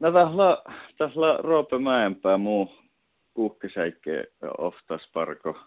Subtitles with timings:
[0.00, 0.62] No tahla,
[0.98, 2.72] tahla Roope Mäenpää muu
[3.34, 4.24] kuhkisäikke
[4.58, 5.58] oftas parko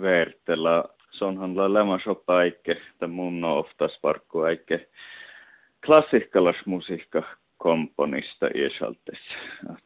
[0.00, 0.84] vertellä.
[1.10, 4.88] Se onhan la lämasoppa eikke, tai mun oftas parkku eikke
[6.66, 7.22] musiikka
[7.56, 9.18] komponista iäsaltes.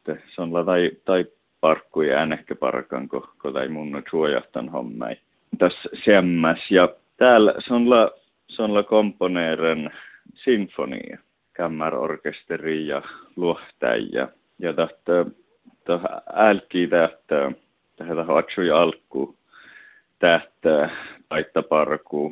[0.05, 1.25] Se on tai, tai
[1.61, 5.15] parkku ja äänekkä parkan, kun ko tai mun suojahtan hommai.
[5.57, 8.11] Tässä semmäs ja täällä se on la,
[8.49, 9.91] se on la komponeeren
[10.35, 11.17] sinfonia
[11.57, 13.01] kammarorkesteri ja
[13.35, 14.27] luohtäjä.
[14.59, 15.25] Ja tahta,
[15.85, 17.51] tahta älki tähtä,
[17.95, 19.35] tähtä hatsui alku
[20.23, 20.89] tähtä
[21.29, 22.29] taitta parku,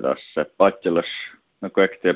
[0.00, 1.06] tässä, patjelas,
[1.60, 2.14] no kaikkea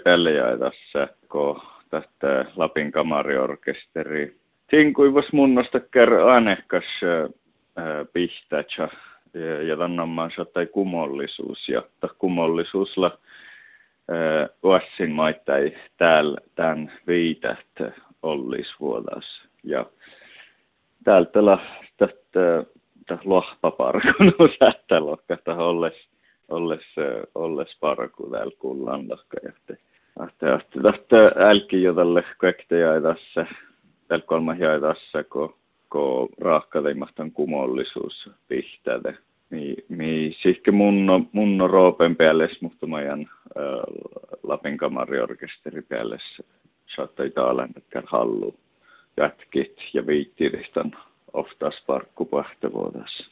[0.58, 4.36] tässä, kun tähtä Lapin kamariorkesteri.
[4.70, 6.84] Tinkuivas munnosta kerran anehkas
[8.12, 8.88] pihtätsä
[9.34, 9.76] ja, ja
[10.44, 11.82] tai kumollisuus ja
[12.18, 13.18] kumollisuusla
[14.62, 18.66] Uassin maittai täällä tämän viität ollis
[19.62, 19.86] Ja
[21.04, 21.38] täältä
[21.96, 22.64] tästä
[23.24, 25.94] lohpaparkun sättä lohkata olles,
[26.48, 26.84] olles,
[27.34, 29.36] olles parku täällä kullan lohka.
[30.18, 33.46] Ahte, ahte, tästä älki jo tälle kaikkea tässä,
[34.08, 35.54] täällä kolmas jäi tässä, kun,
[35.90, 39.14] kun raakkateimmastan kumollisuus pihtäätä
[39.50, 43.43] mi, mi sihke munno, munno roopen päälle, mutta majan äh,
[44.42, 46.18] Lapin kamariorkesteri päälle
[46.96, 48.54] saattaa taalan, että hallu
[49.16, 50.92] jätkit ja viittiristan
[51.32, 52.28] oftas parkku
[52.72, 53.30] vuodas.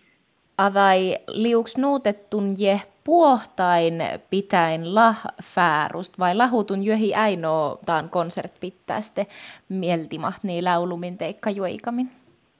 [0.58, 3.94] Avai liuks nuutettun je puohtain
[4.30, 9.26] pitäin lah fäärust vai lahutun jöhi äinoo taan konsert pittääste
[9.68, 12.10] mieltimaht niin laulumin teikka juikamin?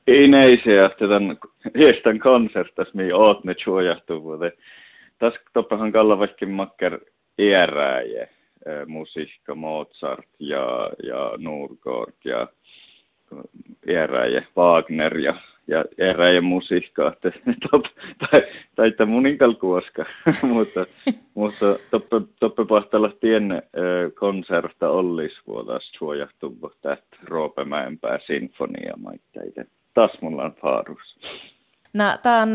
[0.06, 0.28] Ei
[0.64, 1.36] se, että tämän
[1.78, 3.54] hiestän konsertas, mi oot ne.
[5.18, 6.98] Tässä toppahan kalla vaikka makker
[7.38, 8.28] iäräjä,
[8.86, 12.48] musiikka Mozart ja, ja Nurgård ja
[13.88, 15.34] iäräjä Wagner ja,
[15.66, 17.32] ja iäräjä musiikka, että
[17.70, 17.84] top,
[18.18, 18.42] tai,
[18.74, 20.02] tai että munikal kuoska,
[20.54, 20.86] mutta,
[21.34, 23.62] mutta toppe, toppe pahtalla tien
[24.14, 31.18] konserta ollis vuodas suojahtuvuutta, että Roope Mäenpää sinfonia maitteiden taas mulla on faarus.
[31.94, 32.48] No, tämä on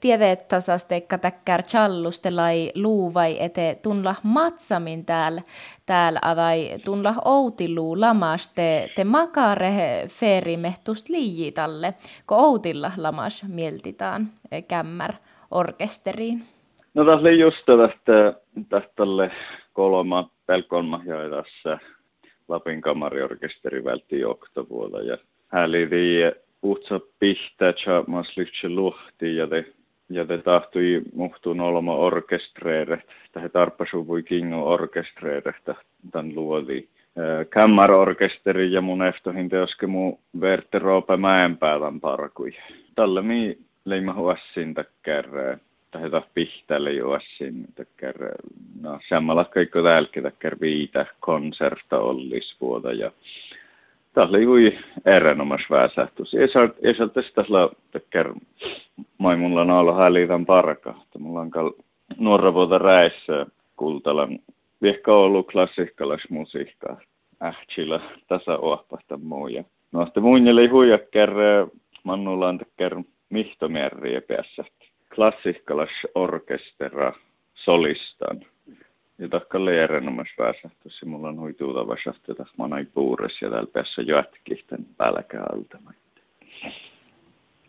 [0.00, 5.42] tiedeet tasasteikka täkkär challustelai luuvai ete tunla matsamin täällä,
[5.86, 11.94] täällä avai tunla outiluu lamas te, te makare feerimehtus liijitalle,
[12.26, 15.12] kun outilla lamas mieltitään eh, kämmär
[15.50, 16.42] orkesteriin.
[16.94, 19.02] No tässä oli just tästä, tästä
[19.72, 21.00] kolma, pelkolma
[21.30, 21.78] tässä
[22.48, 25.18] Lapin kamariorkesteri vältti oktovuoda ja
[25.48, 25.90] hän oli
[26.64, 27.72] uutsa pihtää
[28.06, 29.64] mas lyhtsä luhti ja te
[30.10, 33.02] ja te tahtui muhtuun olema orkestreere,
[33.32, 33.50] tähän
[34.06, 35.54] voi kingo orkestreere
[36.12, 36.88] tämän luoli.
[37.50, 42.52] Kämmärorkesteri ja mun ehtohin teoske mu verte Roope Mäenpäävän parkui.
[42.94, 45.26] Tällä mi leima huassin takkär,
[45.90, 48.16] tähän taas pihtälle juossin takkär,
[48.80, 53.10] no samalla kaikko täälläkin takkär viitä konserta ollis vuoda ja
[54.14, 56.34] Tällä oli erinomas väsähtus.
[56.34, 56.48] Ei
[56.96, 57.44] saa, tästä
[57.90, 58.34] tekkär,
[59.18, 60.94] mai mulla on ollut häliitän parka.
[61.18, 61.72] Mulla on kal
[62.18, 64.38] nuora vuotta räissä kultalan
[64.82, 67.00] viehkä ollut klassikkalas musiikkaa.
[67.42, 69.64] Ähtsillä tässä ohpasta muuja.
[69.92, 71.30] No sitten muinjeli huijakkär,
[72.04, 72.96] mannulla on tekkär
[73.30, 74.64] mihtomierriä päässä.
[75.14, 77.12] Klassikkalas orkestera
[77.54, 78.40] solistan
[79.18, 81.06] ja takka leerenommas pääsähtössä.
[81.06, 85.78] Mulla on huituuta vasahti, mä oon puures ja täällä päässä jätkihten pälkä alta.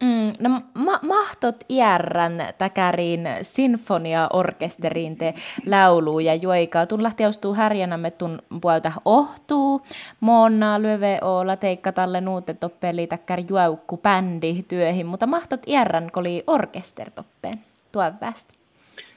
[0.03, 5.33] Mm, no ma- mahtot iärrän täkäriin sinfoniaorkesteriin te
[5.67, 6.85] laulu ja juoikaa.
[6.85, 9.81] Tun lähti ostuu härjänämme tun puolta ohtuu.
[10.19, 16.43] Monna lyöve olla teikka talle nuutte toppeli täkkär juaukku bändi työhin, mutta mahtot iärrän koli
[16.47, 18.53] orkestertoppeen tuon västä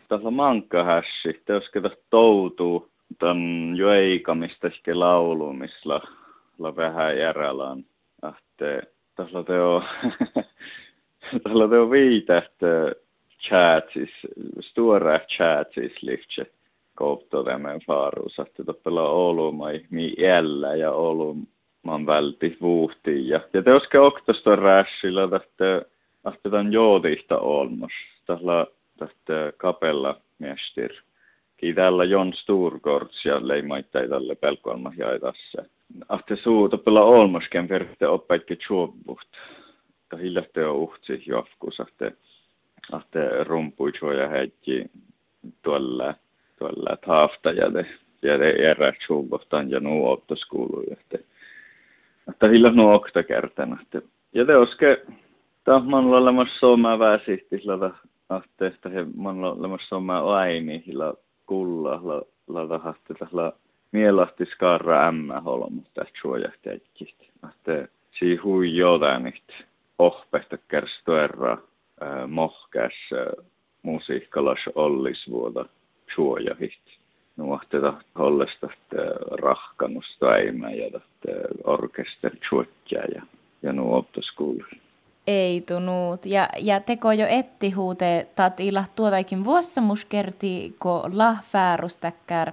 [0.09, 2.89] tuossa mankkahässi, teoske tuossa toutuu
[3.19, 6.01] ton joikamista ehkä laulu, missä
[6.59, 7.85] la vähän järjellään.
[8.23, 8.83] Ahte,
[9.17, 9.83] tuossa teo,
[11.43, 12.53] tuossa teo viität
[13.43, 14.11] chatsis,
[14.61, 16.47] stora chatsis liftse
[16.95, 21.37] koopto tämän faaruus, että toppela Oulu mai mi jällä ja Oulu
[21.83, 23.29] man välti vuhti.
[23.29, 25.83] Ja, ja teoske oktosta rässillä, että
[26.25, 27.93] ahte tämän joodista olmos.
[28.27, 28.67] Tällä
[28.99, 30.93] tästä kapella mestir.
[31.57, 35.65] Kiitellä Jon Sturgårds ja leimaittai tälle pelkoilma jaidassa.
[36.09, 39.29] Ahte suuta pela olmosken verte oppaikki tjuovuht.
[40.09, 42.13] Ka hiljahte on uhtsi jofkus ahte,
[42.93, 44.85] ahte rumpui ja heikki
[45.63, 46.15] tuolla,
[46.59, 47.87] tuolla taafta ja de,
[48.23, 50.87] ja de erä tjuovuhtan ja nuu ottos kuului.
[50.93, 51.25] Ahte,
[52.29, 53.79] Että hillä no okta kertana.
[54.33, 55.03] Ja te oske,
[55.65, 57.61] ta man olemassa soma väsihti,
[58.67, 61.15] että he man olemassa soma aini, hillä
[61.47, 63.53] kulla, la, la tahti, la
[63.93, 67.25] mielahti skarra ämmä holmu, tästä suojahtajikista.
[67.43, 67.89] Ahte,
[68.19, 69.45] si hui jodanit,
[69.99, 71.59] ohpehta kerstoerra,
[72.29, 72.93] mohkäs,
[73.83, 75.65] musiikkalas ollis vuoda
[76.15, 76.99] suojahit
[77.37, 78.69] nuohteta hollesta
[79.31, 81.01] rahkanus taima ja
[81.65, 82.37] orkester
[82.91, 83.23] ja,
[83.63, 84.65] ja nuoptoskoulu.
[84.73, 84.88] Ei
[85.67, 86.27] tunuut.
[86.27, 92.53] Ja, ja teko jo etti huute, taat illa tuotaikin vuossamus kerti, ko lahfäärustäkkär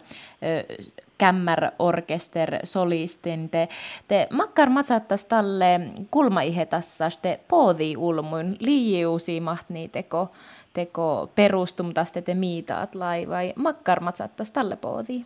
[1.17, 3.49] kämmär orkester solistin.
[3.49, 3.67] Te,
[4.07, 5.79] te makkar matsattas talle
[6.11, 10.31] kulmaihetassas te poodi ulmuin liiusi mahtni teko,
[10.73, 15.25] teko perustum tästä te miitaat lai vai makkar matsattas talle poodi?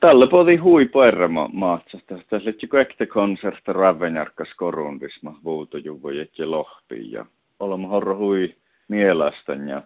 [0.00, 2.18] Tällä poodi hui poerra maatsasta.
[2.30, 7.26] Tässä oli ekte konserta Ravenjarkas korundis ma vuutojuvu ja
[7.60, 8.54] olemme horro hui
[8.88, 9.82] mielastan ja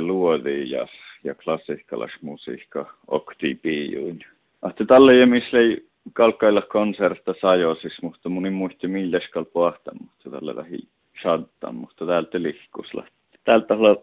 [0.00, 0.86] luodi ja
[1.24, 4.24] ja klassikkalas musiikka okti piijuin.
[4.62, 10.56] Ahti tällä ei missä ei kalkkailla konserta sajosis, mutta munin muisti milläskal pohta, mutta tällä
[10.56, 10.78] vähi
[11.22, 13.06] shadta, mutta täältä lihkusla.
[13.44, 13.96] Täältä olla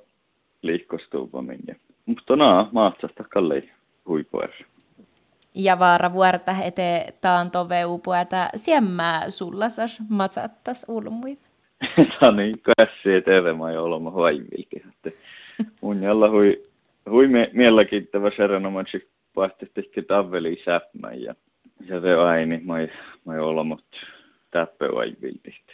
[0.62, 1.76] liikkostuupa minne.
[2.06, 3.70] Mutta naa, maatsasta kallei
[4.08, 4.50] huipuer.
[5.56, 11.38] Ja vaara vuorta ete taanto veupueta siemmää sullasas matsattas ulmuin.
[11.96, 14.84] Tämä on niin käsi eteen, mä jo olemme hoivilti.
[15.82, 16.64] Mun jalla hui
[17.10, 21.36] hui mielenkiintoista erinomaisesti vaihtoehtoisesti taveli säppmän ja
[21.88, 22.90] se aini, mä ei,
[23.26, 23.86] mä ei olla mut
[24.52, 24.86] täppä
[25.22, 25.74] viltistä.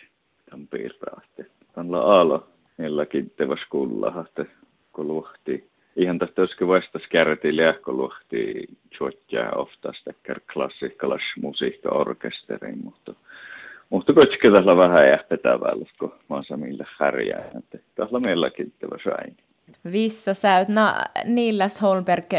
[0.49, 1.45] Tämän piirtaaste.
[1.73, 2.47] Tämän la aalo
[2.77, 4.45] mielenkiintoista kuulla, että
[4.93, 5.68] kun luhti.
[5.99, 8.67] Ihan tästä olisikin vastas kärtille, kun luhti
[8.97, 10.13] tjotjaa ofta sitä
[10.53, 13.13] klassikkalas musiikka-orkesteriin, mutta
[13.89, 19.35] mutta kuitenkin tällä vähän jähpetävällä, kun mä oon samille härjää, että tällä mielenkiintoista aini.
[19.91, 22.33] Vissa säyt, na Nillas Holmberg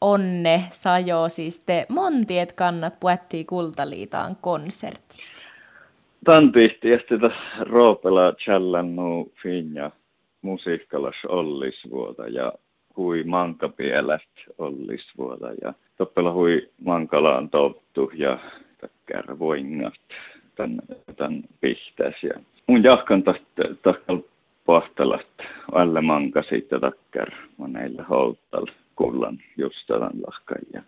[0.00, 5.16] onne sajo siis te montiet kannat puettiin Kultaliitaan konsertti.
[6.24, 9.90] Tantiisti ja sitä Roopela challannu finja
[10.42, 12.52] musiikkalas ollisvuota ja
[12.96, 14.22] hui mankapielät
[14.58, 18.38] ollisvuota ja toppela hui mankalaan tottu ja
[18.80, 19.94] takkär voingat
[20.56, 20.82] tän,
[21.16, 23.22] tän pihtäs ja mun jahkan
[23.82, 24.18] tahkal
[24.64, 25.26] pohtalat
[25.72, 28.66] alle manka sitten takkar moneille houttal
[28.96, 30.58] kullan just tämän lahkan.
[30.72, 30.82] Ja,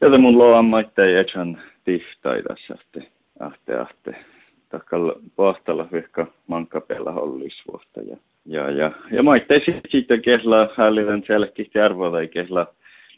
[0.00, 3.08] ja mun loa maitte ja chan tiftaita ahte,
[3.40, 4.24] ahte, ahte.
[4.68, 8.00] Takkal pohtalla vihka mankapella hollisvuotta.
[8.00, 8.16] Ja,
[8.46, 12.66] ja, ja, ja maitte sitten kehla hällinen selkihti arvoa kehla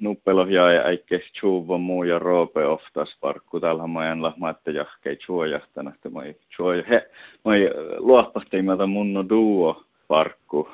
[0.00, 6.10] nuppelo ja äikke chuva muu ja roope oftas parkku tällä majan lahmaatte jahkei chuojahtana, että
[6.10, 7.10] moi chuoja, he,
[7.44, 10.68] moi luoppahtiimata munno duo parkku,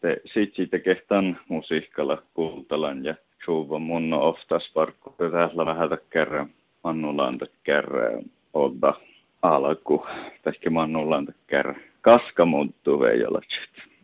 [0.00, 6.50] te sit siitä kehtan musiikkalla kultalan ja chuva munno oftas parkku, täällä vähän kerran
[6.84, 8.22] mannulaan kerran
[8.54, 8.94] odda
[9.42, 10.06] alku,
[10.42, 13.89] tai mannulaan kerran kaska muuttuu veijolatsit.